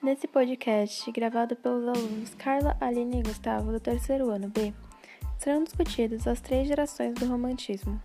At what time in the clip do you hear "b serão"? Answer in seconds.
4.48-5.64